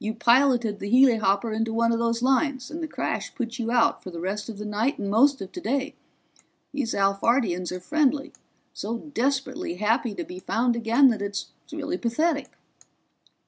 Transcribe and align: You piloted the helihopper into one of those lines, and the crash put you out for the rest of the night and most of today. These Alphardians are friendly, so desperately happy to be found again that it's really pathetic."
You 0.00 0.12
piloted 0.12 0.80
the 0.80 0.90
helihopper 0.90 1.52
into 1.54 1.72
one 1.72 1.92
of 1.92 2.00
those 2.00 2.20
lines, 2.20 2.68
and 2.68 2.82
the 2.82 2.88
crash 2.88 3.32
put 3.32 3.60
you 3.60 3.70
out 3.70 4.02
for 4.02 4.10
the 4.10 4.18
rest 4.18 4.48
of 4.48 4.58
the 4.58 4.64
night 4.64 4.98
and 4.98 5.08
most 5.08 5.40
of 5.40 5.52
today. 5.52 5.94
These 6.72 6.94
Alphardians 6.96 7.70
are 7.70 7.78
friendly, 7.78 8.32
so 8.72 8.98
desperately 8.98 9.76
happy 9.76 10.16
to 10.16 10.24
be 10.24 10.40
found 10.40 10.74
again 10.74 11.10
that 11.10 11.22
it's 11.22 11.50
really 11.70 11.96
pathetic." 11.96 12.48